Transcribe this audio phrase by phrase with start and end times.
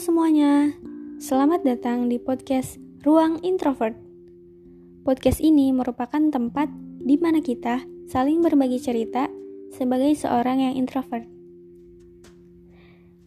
[0.00, 0.72] semuanya,
[1.20, 3.92] selamat datang di podcast Ruang Introvert.
[5.04, 6.72] Podcast ini merupakan tempat
[7.04, 9.28] di mana kita saling berbagi cerita
[9.76, 11.28] sebagai seorang yang introvert.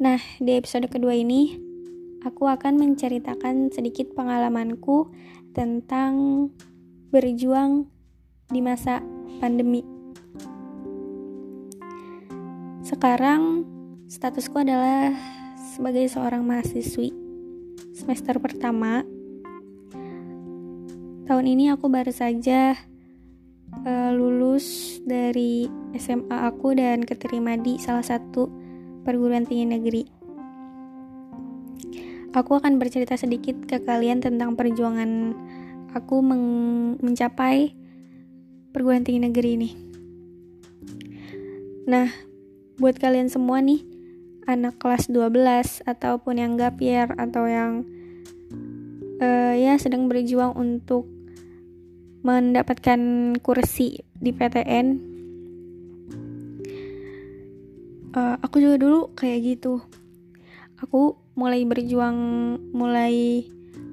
[0.01, 1.61] Nah, di episode kedua ini,
[2.25, 5.13] aku akan menceritakan sedikit pengalamanku
[5.53, 6.49] tentang
[7.13, 7.85] berjuang
[8.49, 8.97] di masa
[9.37, 9.85] pandemi.
[12.81, 13.61] Sekarang,
[14.09, 15.32] statusku adalah
[15.73, 17.09] sebagai seorang mahasiswi
[17.97, 19.01] semester pertama.
[21.25, 22.77] Tahun ini aku baru saja
[23.81, 25.65] uh, lulus dari
[25.97, 28.53] SMA aku dan keterima di salah satu
[29.01, 30.03] perguruan tinggi negeri.
[32.37, 35.33] Aku akan bercerita sedikit ke kalian tentang perjuangan
[35.97, 36.21] aku
[37.01, 37.73] mencapai
[38.69, 39.69] perguruan tinggi negeri ini.
[41.89, 42.09] Nah,
[42.77, 43.92] buat kalian semua nih
[44.47, 47.87] anak kelas 12 ataupun yang gap year atau yang
[49.23, 51.07] uh, ya sedang berjuang untuk
[52.23, 54.87] mendapatkan kursi di PTN
[58.15, 59.81] uh, eh, aku juga dulu kayak gitu.
[60.79, 62.15] Aku mulai berjuang
[62.71, 63.47] mulai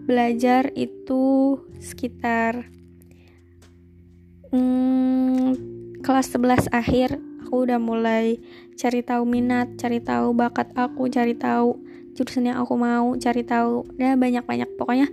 [0.05, 2.69] belajar itu sekitar
[4.53, 5.55] hmm,
[6.03, 8.39] kelas 11 akhir aku udah mulai
[8.79, 11.83] cari tahu minat, cari tahu bakat aku, cari tahu
[12.15, 15.11] jurusan yang aku mau, cari tahu ya banyak-banyak pokoknya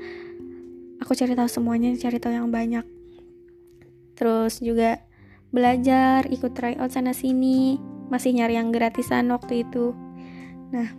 [1.02, 2.86] aku cari tahu semuanya, cari tahu yang banyak.
[4.14, 5.02] Terus juga
[5.50, 7.82] belajar, ikut tryout sana sini,
[8.14, 9.98] masih nyari yang gratisan waktu itu.
[10.70, 10.94] Nah,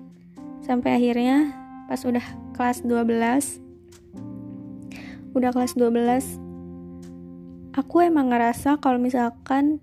[0.67, 1.55] sampai akhirnya
[1.87, 2.27] pas udah
[2.59, 3.63] kelas 12
[5.39, 9.79] udah kelas 12 aku emang ngerasa kalau misalkan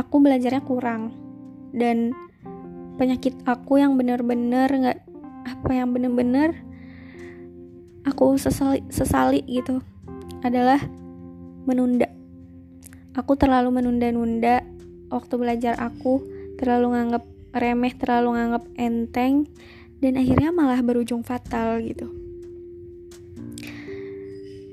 [0.00, 1.12] aku belajarnya kurang.
[1.76, 2.16] Dan
[2.96, 5.00] penyakit aku yang bener-bener nggak
[5.44, 6.56] apa yang bener-bener
[8.04, 9.84] aku sesali, sesali gitu
[10.40, 10.80] adalah
[11.68, 12.08] menunda.
[13.12, 14.64] Aku terlalu menunda-nunda
[15.12, 16.24] waktu belajar aku
[16.56, 19.50] terlalu nganggap remeh terlalu nganggap enteng
[19.98, 22.08] dan akhirnya malah berujung fatal gitu.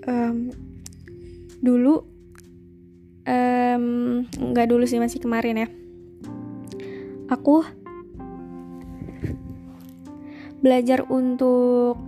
[0.08, 0.56] Um,
[1.60, 2.08] dulu
[3.28, 5.68] nggak um, dulu sih masih kemarin ya.
[7.28, 7.68] Aku
[10.64, 12.00] belajar untuk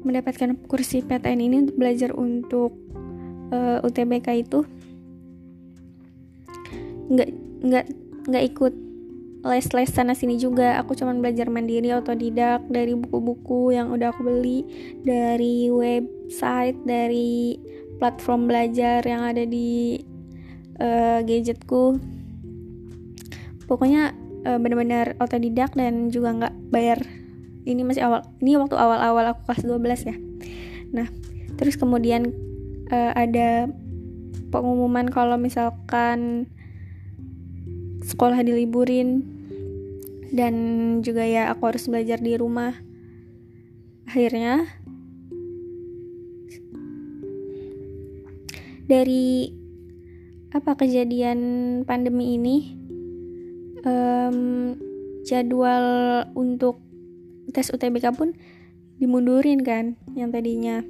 [0.00, 2.72] mendapatkan kursi PTN ini belajar untuk
[3.52, 4.64] uh, eh, UTBK itu
[7.12, 7.30] nggak
[7.60, 7.86] nggak
[8.32, 8.74] nggak ikut
[9.44, 10.80] les-les sana sini juga.
[10.80, 14.64] Aku cuman belajar mandiri otodidak dari buku-buku yang udah aku beli
[15.04, 17.56] dari website dari
[18.00, 20.00] platform belajar yang ada di
[20.80, 22.00] uh, gadgetku.
[23.68, 24.16] Pokoknya
[24.48, 26.98] uh, benar-benar otodidak dan juga nggak bayar.
[27.68, 30.16] Ini masih awal ini waktu awal-awal aku kelas 12 ya.
[30.90, 31.06] Nah
[31.60, 32.32] terus kemudian
[32.88, 33.68] uh, ada
[34.50, 36.50] pengumuman kalau misalkan
[38.00, 39.22] sekolah diliburin
[40.34, 40.54] dan
[41.04, 42.74] juga ya aku harus belajar di rumah.
[44.10, 44.66] Akhirnya
[48.90, 49.59] dari
[50.50, 51.38] apa kejadian
[51.86, 52.56] pandemi ini?
[53.80, 54.76] Um,
[55.24, 55.86] jadwal
[56.36, 56.82] untuk
[57.54, 58.36] tes UTBK pun
[59.00, 60.84] dimundurin kan yang tadinya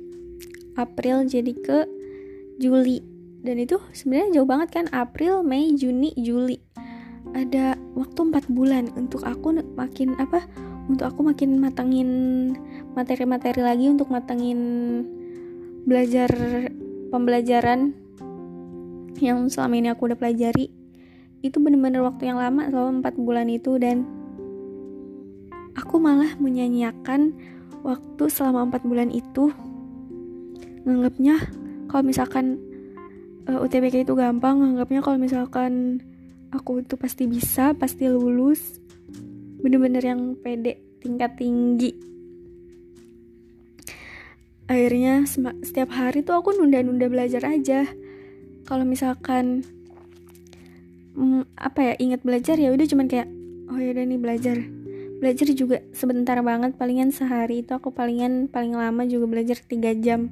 [0.75, 1.79] April jadi ke
[2.59, 3.05] Juli.
[3.41, 6.61] Dan itu sebenarnya jauh banget kan April Mei Juni Juli.
[7.31, 10.45] Ada waktu 4 bulan untuk aku makin apa
[10.91, 12.11] untuk aku makin matangin
[12.99, 14.59] materi-materi lagi untuk matangin
[15.87, 16.29] belajar
[17.15, 17.95] pembelajaran
[19.19, 20.71] yang selama ini aku udah pelajari.
[21.43, 24.07] Itu bener-bener waktu yang lama selama 4 bulan itu dan
[25.75, 27.35] aku malah menyanyiakan
[27.83, 29.51] waktu selama 4 bulan itu.
[30.87, 31.37] Nganggapnya
[31.91, 32.61] kalau misalkan
[33.51, 36.05] uh, eh, UTBK itu gampang nganggapnya kalau misalkan
[36.55, 38.79] aku itu pasti bisa pasti lulus
[39.61, 41.93] bener-bener yang pede tingkat tinggi.
[44.71, 45.27] Akhirnya
[45.67, 47.91] setiap hari tuh aku nunda-nunda belajar aja
[48.71, 49.67] kalau misalkan
[51.19, 53.27] hmm, apa ya ingat belajar ya udah cuman kayak
[53.67, 54.57] oh ya udah nih belajar.
[55.19, 60.31] Belajar juga sebentar banget palingan sehari itu aku palingan paling lama juga belajar 3 jam.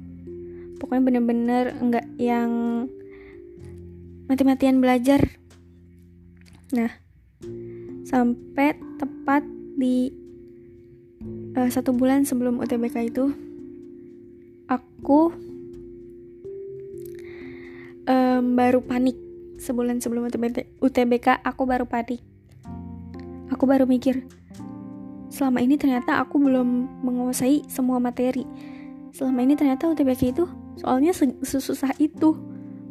[0.79, 2.87] Pokoknya bener-bener enggak yang
[4.31, 5.19] mati-matian belajar.
[6.71, 6.95] Nah
[8.07, 9.43] sampai tepat
[9.75, 10.15] di
[11.59, 13.35] uh, satu bulan sebelum UTBK itu
[14.71, 15.48] aku
[18.09, 19.15] um, baru panik
[19.61, 20.25] sebulan sebelum
[20.81, 22.19] UTBK aku baru panik.
[23.53, 24.25] Aku baru mikir
[25.29, 28.43] selama ini ternyata aku belum menguasai semua materi.
[29.13, 30.49] Selama ini ternyata UTBK itu
[30.81, 31.13] soalnya
[31.45, 32.33] sesusah itu.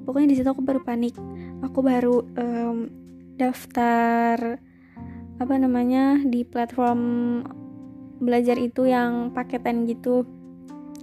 [0.07, 1.19] Pokoknya di situ aku baru panik.
[1.67, 2.89] Aku baru um,
[3.35, 4.63] daftar
[5.39, 7.01] apa namanya di platform
[8.19, 10.27] belajar itu yang paketan gitu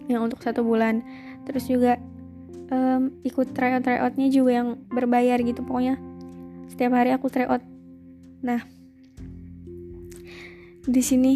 [0.07, 1.03] yang untuk satu bulan.
[1.47, 1.99] Terus juga
[2.71, 5.61] um, ikut tryout tryoutnya juga yang berbayar gitu.
[5.65, 5.99] Pokoknya
[6.71, 7.61] setiap hari aku tryout.
[8.41, 8.61] Nah
[10.85, 11.33] di sini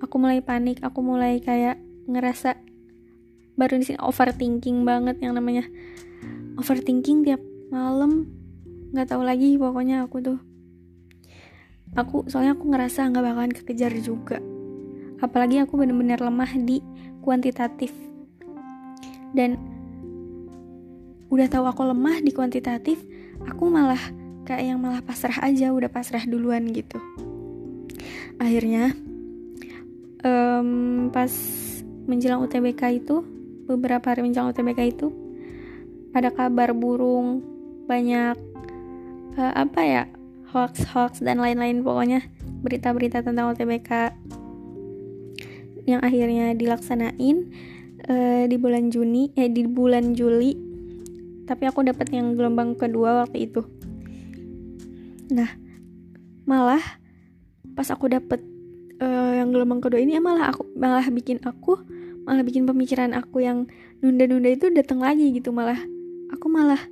[0.00, 0.80] aku mulai panik.
[0.84, 2.56] Aku mulai kayak ngerasa
[3.56, 5.64] baru di sini overthinking banget yang namanya.
[6.60, 7.42] Overthinking tiap
[7.72, 8.28] malam.
[8.92, 10.38] Nggak tahu lagi pokoknya aku tuh.
[11.96, 14.40] Aku soalnya aku ngerasa nggak bakalan kekejar juga.
[15.16, 16.84] Apalagi aku bener-bener lemah di
[17.24, 17.88] kuantitatif.
[19.32, 19.75] Dan
[21.32, 23.02] udah tahu aku lemah di kuantitatif
[23.44, 24.00] aku malah
[24.46, 27.02] kayak yang malah pasrah aja udah pasrah duluan gitu.
[28.38, 28.94] Akhirnya
[30.22, 31.32] um, pas
[32.06, 33.26] menjelang UTBK itu
[33.66, 35.10] beberapa hari menjelang UTBK itu
[36.14, 37.42] ada kabar burung
[37.90, 38.38] banyak
[39.36, 40.02] uh, apa ya
[40.54, 42.22] hoax hoax dan lain-lain pokoknya
[42.62, 44.14] berita-berita tentang UTBK
[45.86, 47.50] yang akhirnya dilaksanain
[48.06, 50.65] uh, di bulan Juni eh di bulan Juli
[51.46, 53.62] tapi aku dapat yang gelombang kedua waktu itu.
[55.30, 55.50] Nah
[56.46, 56.82] malah
[57.74, 58.42] pas aku dapet
[59.02, 61.78] uh, yang gelombang kedua ini malah aku malah bikin aku
[62.26, 63.70] malah bikin pemikiran aku yang
[64.02, 65.54] nunda-nunda itu datang lagi gitu.
[65.54, 65.78] Malah
[66.34, 66.82] aku malah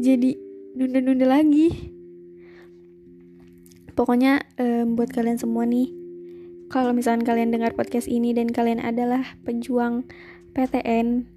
[0.00, 0.36] jadi
[0.72, 1.92] nunda-nunda lagi.
[3.92, 5.92] Pokoknya um, buat kalian semua nih
[6.72, 10.08] kalau misalnya kalian dengar podcast ini dan kalian adalah pejuang
[10.56, 11.28] PTN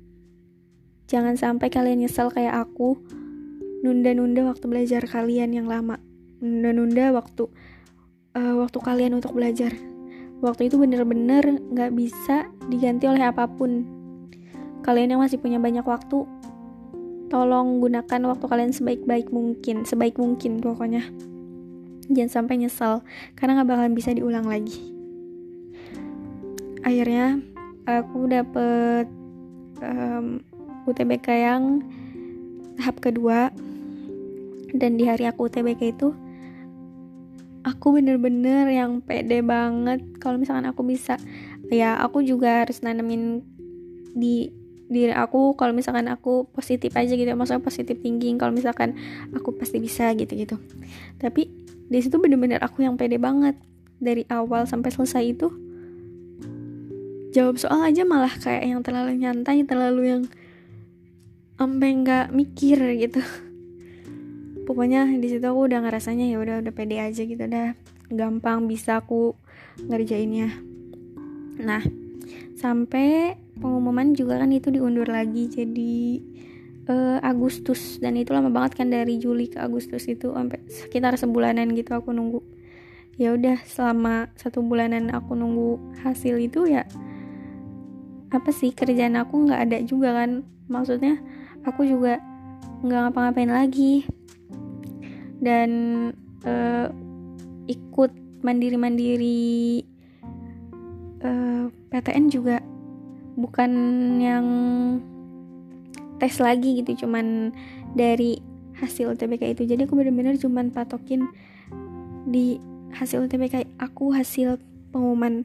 [1.06, 2.98] jangan sampai kalian nyesel kayak aku
[3.86, 6.02] nunda-nunda waktu belajar kalian yang lama
[6.42, 7.50] nunda-nunda waktu
[8.36, 9.72] uh, waktu kalian untuk belajar.
[10.44, 13.88] Waktu itu bener-bener gak bisa diganti oleh apa pun.
[14.84, 16.28] Kalian yang masih punya banyak waktu,
[17.32, 21.02] tolong gunakan waktu kalian sebaik-baik mungkin, sebaik mungkin pokoknya.
[22.06, 23.02] Jangan sampai nyesal,
[23.34, 24.94] karena gak bakalan bisa diulang lagi.
[26.86, 27.42] Akhirnya,
[27.90, 29.10] aku dapet
[30.86, 31.82] UTBK yang
[32.80, 33.50] tahap kedua,
[34.76, 36.12] dan di hari aku UTBK itu,
[37.66, 40.04] aku bener-bener yang pede banget.
[40.22, 41.18] Kalau misalkan aku bisa
[41.74, 43.42] ya aku juga harus nanemin
[44.14, 44.54] di
[44.86, 45.58] diri aku.
[45.58, 48.38] Kalau misalkan aku positif aja gitu maksudnya positif thinking.
[48.38, 48.94] Kalau misalkan
[49.34, 50.62] aku pasti bisa gitu-gitu.
[51.18, 51.50] Tapi
[51.86, 53.58] di situ bener-bener aku yang pede banget.
[53.96, 55.48] Dari awal sampai selesai itu
[57.32, 60.24] jawab soal aja malah kayak yang terlalu nyantai terlalu yang
[61.56, 63.24] sampai nggak mikir gitu.
[64.66, 67.78] Pokoknya di situ aku udah ngerasanya ya udah udah pede aja gitu udah
[68.12, 69.38] gampang bisa aku
[69.86, 70.52] ngerjainnya.
[71.62, 71.84] Nah
[72.58, 75.96] sampai pengumuman juga kan itu diundur lagi jadi
[76.90, 78.02] uh, Agustus.
[78.02, 82.12] Dan itu lama banget kan dari Juli ke Agustus itu sampai sekitar sebulanan gitu aku
[82.12, 82.42] nunggu.
[83.16, 86.84] Ya udah selama satu bulanan aku nunggu hasil itu ya
[88.28, 90.44] apa sih kerjaan aku nggak ada juga kan.
[90.66, 91.22] Maksudnya
[91.66, 92.22] aku juga
[92.86, 94.06] nggak ngapa-ngapain lagi.
[95.42, 95.70] Dan
[96.46, 96.88] uh,
[97.66, 98.12] ikut
[98.46, 99.82] mandiri-mandiri
[101.26, 102.62] uh, eh, PTN juga.
[103.36, 103.72] Bukan
[104.24, 104.46] yang
[106.16, 107.52] tes lagi gitu cuman
[107.98, 108.40] dari
[108.80, 109.68] hasil UTBK itu.
[109.68, 111.28] Jadi aku bener-bener cuman patokin
[112.26, 112.60] di
[112.96, 114.56] hasil UTBK aku hasil
[114.96, 115.44] pengumuman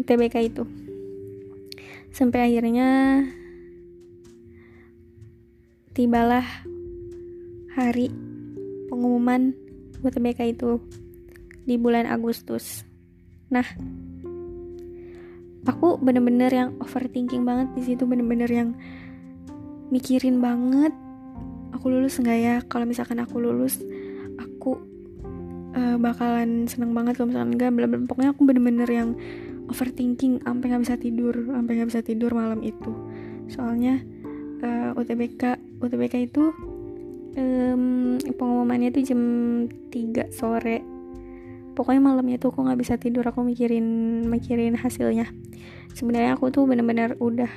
[0.00, 0.64] UTBK itu.
[2.10, 3.22] Sampai akhirnya
[5.90, 6.46] tibalah
[7.74, 8.14] hari
[8.86, 9.54] pengumuman
[10.00, 10.78] UTBK itu
[11.66, 12.86] di bulan Agustus.
[13.50, 13.66] Nah,
[15.66, 18.70] aku bener-bener yang overthinking banget di situ bener-bener yang
[19.90, 20.94] mikirin banget.
[21.74, 22.56] Aku lulus nggak ya?
[22.66, 23.82] Kalau misalkan aku lulus
[24.38, 24.78] aku
[25.74, 29.10] uh, bakalan seneng banget kalau misalkan enggak belum pokoknya aku bener-bener yang
[29.70, 32.90] overthinking sampai nggak bisa tidur sampai nggak bisa tidur malam itu.
[33.50, 34.02] Soalnya
[34.62, 36.52] uh, eh, UTBK UTBK itu
[37.36, 39.20] um, pengumumannya tuh jam
[39.88, 40.84] 3 sore.
[41.72, 43.86] Pokoknya malamnya tuh aku nggak bisa tidur aku mikirin
[44.28, 45.30] mikirin hasilnya.
[45.96, 47.48] Sebenarnya aku tuh bener-bener udah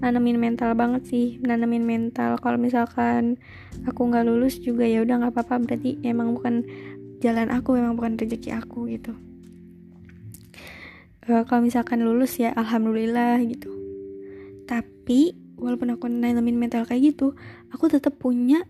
[0.00, 2.36] nanamin mental banget sih nanamin mental.
[2.38, 3.40] Kalau misalkan
[3.88, 6.62] aku nggak lulus juga ya udah nggak apa-apa berarti emang bukan
[7.24, 9.16] jalan aku emang bukan rezeki aku gitu.
[11.26, 13.72] Uh, kalau misalkan lulus ya alhamdulillah gitu.
[14.68, 17.32] Tapi walaupun aku nanamin mental kayak gitu
[17.72, 18.64] aku tetap punya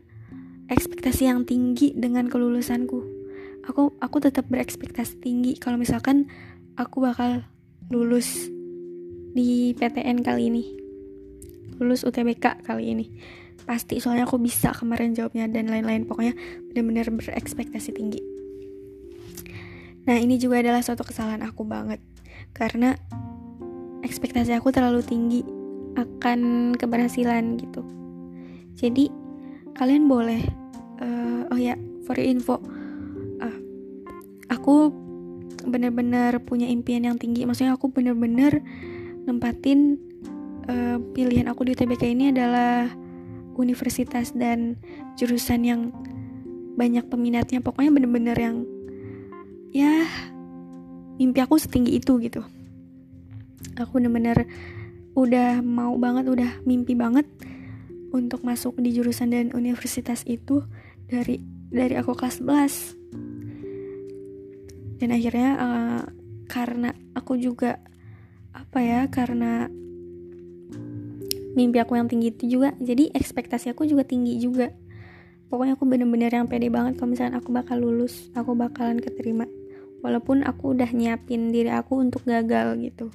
[0.66, 2.98] ekspektasi yang tinggi dengan kelulusanku.
[3.66, 6.30] Aku aku tetap berekspektasi tinggi kalau misalkan
[6.78, 7.42] aku bakal
[7.90, 8.50] lulus
[9.34, 10.64] di PTN kali ini.
[11.78, 13.06] Lulus UTBK kali ini.
[13.66, 16.06] Pasti soalnya aku bisa kemarin jawabnya dan lain-lain.
[16.06, 16.34] Pokoknya
[16.70, 18.22] benar-benar berekspektasi tinggi.
[20.06, 21.98] Nah ini juga adalah suatu kesalahan aku banget.
[22.54, 22.94] Karena
[24.06, 25.42] ekspektasi aku terlalu tinggi
[25.96, 27.82] akan keberhasilan gitu.
[28.76, 29.08] Jadi
[29.76, 30.40] kalian boleh
[31.00, 32.60] uh, oh ya for info
[33.40, 33.56] uh,
[34.52, 34.92] aku
[35.66, 37.42] bener-bener punya impian yang tinggi.
[37.42, 38.62] Maksudnya aku bener-bener
[39.26, 39.98] nempatin
[40.70, 42.86] uh, pilihan aku di TBK ini adalah
[43.58, 44.78] universitas dan
[45.18, 45.80] jurusan yang
[46.78, 47.58] banyak peminatnya.
[47.64, 48.56] Pokoknya bener-bener yang
[49.74, 50.06] ya
[51.18, 52.44] mimpi aku setinggi itu gitu.
[53.80, 54.46] Aku bener-bener
[55.16, 57.24] udah mau banget udah mimpi banget
[58.12, 60.60] untuk masuk di jurusan dan universitas itu
[61.08, 61.40] dari
[61.72, 66.04] dari aku kelas 11 dan akhirnya uh,
[66.46, 67.80] karena aku juga
[68.52, 69.72] apa ya karena
[71.56, 74.68] mimpi aku yang tinggi itu juga jadi ekspektasi aku juga tinggi juga.
[75.46, 79.48] Pokoknya aku bener-bener yang pede banget kalau misalnya aku bakal lulus aku bakalan keterima.
[80.04, 83.08] Walaupun aku udah nyiapin diri aku untuk gagal gitu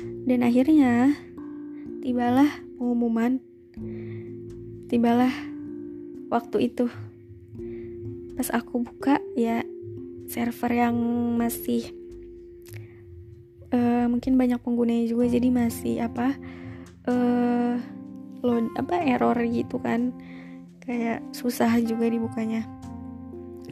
[0.00, 1.16] dan akhirnya
[2.04, 3.40] tibalah pengumuman.
[4.86, 5.32] Tibalah
[6.30, 6.86] waktu itu.
[8.36, 9.64] Pas aku buka ya
[10.28, 10.96] server yang
[11.38, 11.90] masih
[13.72, 16.36] uh, mungkin banyak penggunanya juga jadi masih apa
[17.08, 17.74] uh,
[18.44, 20.12] load apa error gitu kan.
[20.84, 22.62] Kayak susah juga dibukanya.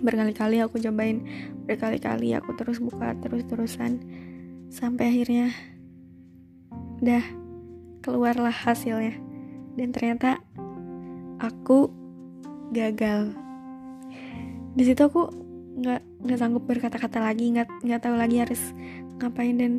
[0.03, 1.23] Berkali-kali aku cobain
[1.65, 4.03] berkali-kali aku terus buka terus-terusan.
[4.75, 5.55] Sampai akhirnya
[7.05, 7.25] dah
[8.01, 9.21] keluarlah hasilnya.
[9.77, 10.41] Dan ternyata
[11.39, 11.93] aku
[12.73, 13.37] gagal.
[14.75, 15.31] Di situ aku
[15.75, 18.63] nggak nggak sanggup berkata-kata lagi nggak nggak tahu lagi harus
[19.21, 19.57] ngapain.
[19.61, 19.73] Dan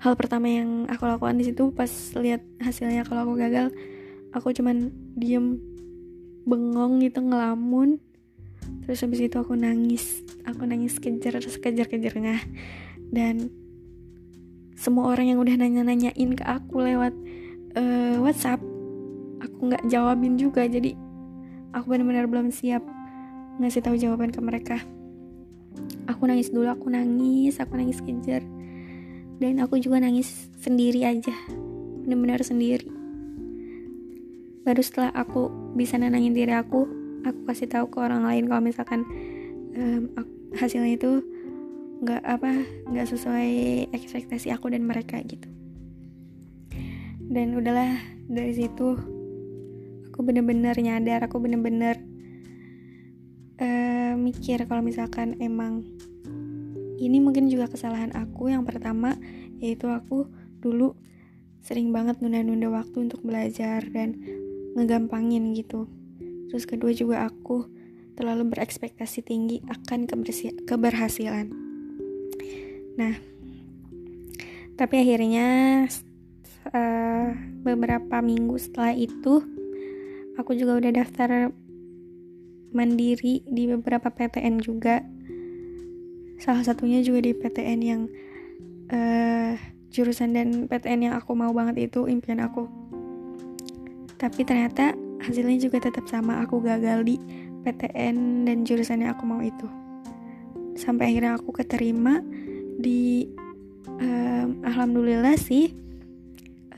[0.00, 3.74] hal pertama yang aku lakukan di situ pas lihat hasilnya kalau aku gagal
[4.32, 5.60] aku cuman diem
[6.48, 8.00] bengong gitu ngelamun.
[8.84, 12.40] Terus habis itu aku nangis aku nangis kejar terus kejar kejarnya
[13.12, 13.52] dan
[14.78, 17.10] semua orang yang udah nanya-nanyain ke aku lewat
[17.74, 18.62] uh, WhatsApp
[19.42, 20.62] aku nggak jawabin juga.
[20.70, 20.94] Jadi
[21.74, 22.86] aku benar-benar belum siap
[23.58, 24.78] ngasih tahu jawaban ke mereka.
[26.06, 28.46] Aku nangis dulu aku nangis aku nangis kejar.
[29.42, 31.34] Dan aku juga nangis sendiri aja
[32.06, 32.86] benar-benar sendiri.
[34.62, 36.86] Baru setelah aku bisa nenangin diri aku
[37.26, 39.02] aku kasih tahu ke orang lain kalau misalkan
[39.74, 40.06] um,
[40.54, 41.22] hasilnya itu
[41.98, 43.50] nggak apa nggak sesuai
[43.90, 45.50] ekspektasi aku dan mereka gitu.
[47.28, 47.98] Dan udahlah
[48.30, 48.94] dari situ
[50.08, 51.98] aku bener-bener nyadar aku bener-bener
[53.58, 55.82] uh, mikir kalau misalkan emang
[56.98, 58.54] ini mungkin juga kesalahan aku.
[58.54, 59.18] Yang pertama
[59.58, 60.30] yaitu aku
[60.62, 60.94] dulu
[61.58, 64.14] sering banget nunda-nunda waktu untuk belajar dan
[64.78, 65.90] ngegampangin gitu.
[66.48, 67.66] Terus kedua juga aku
[68.14, 70.06] terlalu berekspektasi tinggi akan
[70.64, 71.67] keberhasilan
[72.98, 73.14] nah
[74.74, 75.46] tapi akhirnya
[76.70, 77.28] uh,
[77.62, 79.42] beberapa minggu setelah itu
[80.38, 81.50] aku juga udah daftar
[82.70, 85.02] mandiri di beberapa PTN juga.
[86.38, 88.02] Salah satunya juga di PTN yang
[88.94, 89.58] uh,
[89.90, 92.70] jurusan dan PTN yang aku mau banget itu impian aku.
[94.14, 97.18] Tapi ternyata hasilnya juga tetap sama aku gagal di
[97.66, 99.66] PTN dan jurusan yang aku mau itu.
[100.78, 102.22] Sampai akhirnya aku keterima
[102.78, 103.26] di
[103.98, 105.74] um, alhamdulillah sih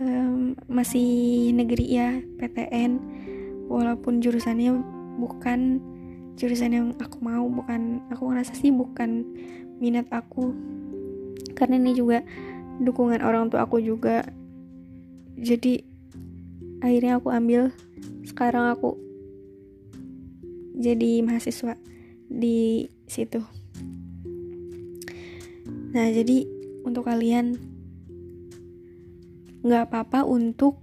[0.01, 2.97] um, masih negeri ya PTN
[3.69, 4.81] walaupun jurusannya
[5.21, 5.79] bukan
[6.41, 9.29] jurusan yang aku mau bukan aku ngerasa sih bukan
[9.77, 10.57] minat aku.
[11.53, 12.25] Karena ini juga
[12.81, 14.25] dukungan orang tua aku juga.
[15.37, 15.85] Jadi
[16.81, 17.69] akhirnya aku ambil
[18.25, 18.97] sekarang aku
[20.81, 21.77] jadi mahasiswa
[22.33, 23.45] di situ
[25.91, 26.47] nah jadi
[26.87, 27.59] untuk kalian
[29.61, 30.81] nggak apa-apa untuk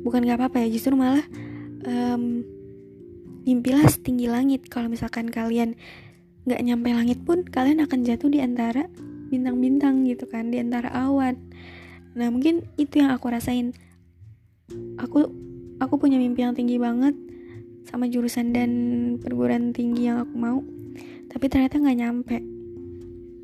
[0.00, 1.24] bukan nggak apa-apa ya justru malah
[1.84, 2.42] um,
[3.44, 4.68] mimpilah setinggi langit.
[4.68, 5.76] Kalau misalkan kalian
[6.48, 8.88] nggak nyampe langit pun kalian akan jatuh di antara
[9.28, 11.36] bintang-bintang gitu kan di antara awan.
[12.16, 13.76] Nah mungkin itu yang aku rasain.
[15.00, 15.28] Aku
[15.80, 17.16] aku punya mimpi yang tinggi banget
[17.88, 18.70] sama jurusan dan
[19.16, 20.60] perguruan tinggi yang aku mau
[21.28, 22.36] tapi ternyata nggak nyampe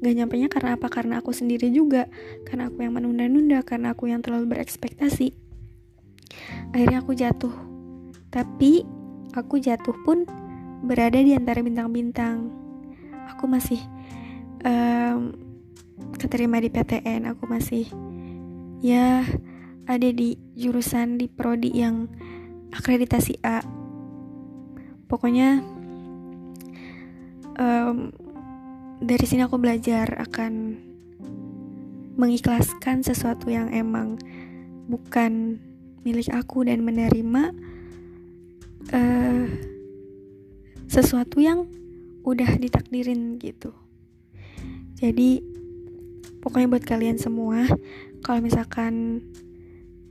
[0.02, 0.86] Gak nyampe nya karena apa?
[0.90, 2.10] Karena aku sendiri juga.
[2.48, 3.62] Karena aku yang menunda-nunda.
[3.62, 5.34] Karena aku yang terlalu berekspektasi.
[6.74, 7.54] Akhirnya aku jatuh.
[8.32, 8.82] Tapi
[9.34, 10.26] aku jatuh pun
[10.82, 12.50] berada di antara bintang-bintang.
[13.34, 13.80] Aku masih
[14.64, 15.32] um,
[16.16, 17.84] keterima di PTN aku masih
[18.80, 19.22] ya
[19.84, 22.08] ada di jurusan di prodi yang
[22.72, 23.60] akreditasi A.
[25.04, 25.60] Pokoknya
[27.60, 28.08] um,
[29.02, 30.78] dari sini aku belajar akan
[32.14, 34.18] mengikhlaskan sesuatu yang emang
[34.86, 35.58] bukan
[36.06, 37.50] milik aku dan menerima
[38.92, 39.44] uh,
[40.86, 41.66] sesuatu yang
[42.22, 43.74] udah ditakdirin gitu.
[44.94, 45.42] Jadi
[46.38, 47.66] pokoknya buat kalian semua
[48.22, 49.24] kalau misalkan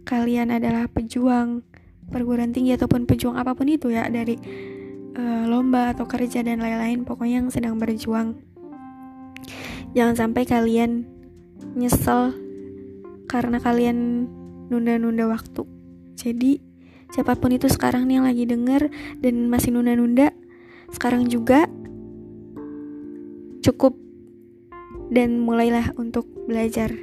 [0.04, 1.64] kalian adalah pejuang
[2.12, 4.36] perguruan tinggi ataupun pejuang apa pun itu ya dari
[5.16, 8.38] uh, lomba atau kerja dan lain-lain pokoknya yang sedang berjuang
[9.98, 11.06] jangan sampai kalian
[11.74, 12.34] nyesel
[13.30, 14.30] karena kalian
[14.70, 15.66] nunda-nunda waktu.
[16.14, 16.62] Jadi
[17.14, 18.82] siapa pun itu sekarang nih yang lagi denger
[19.22, 20.34] dan masih nunda-nunda
[20.94, 21.66] sekarang juga
[23.64, 23.98] cukup
[25.10, 26.94] dan mulailah untuk belajar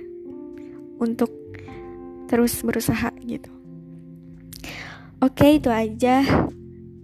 [1.01, 1.31] untuk
[2.31, 3.51] terus berusaha gitu.
[5.21, 6.23] Oke itu aja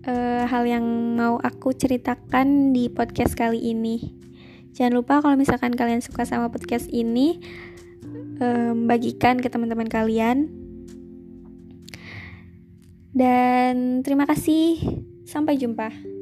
[0.07, 0.87] uh, hal yang
[1.19, 4.26] mau aku ceritakan di podcast kali ini
[4.77, 7.41] jangan lupa kalau misalkan kalian suka sama podcast ini
[8.39, 10.53] um, bagikan ke teman-teman kalian.
[13.17, 14.77] Dan terima kasih.
[15.25, 16.16] Sampai jumpa